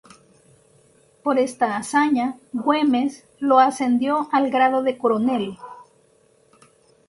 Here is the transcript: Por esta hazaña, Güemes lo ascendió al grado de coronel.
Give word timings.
Por 1.23 1.37
esta 1.37 1.77
hazaña, 1.77 2.39
Güemes 2.53 3.23
lo 3.37 3.59
ascendió 3.59 4.29
al 4.31 4.49
grado 4.49 4.81
de 4.81 4.97
coronel. 4.97 5.59